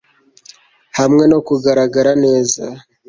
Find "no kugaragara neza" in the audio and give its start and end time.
1.31-2.63